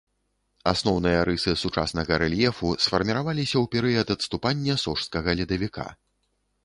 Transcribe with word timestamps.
Асноўныя 0.69 1.19
рысы 1.29 1.53
сучаснага 1.63 2.17
рэльефу 2.23 2.71
сфарміраваліся 2.85 3.57
ў 3.63 3.71
перыяд 3.75 4.07
адступання 4.17 4.79
сожскага 4.85 5.29
ледавіка. 5.43 5.87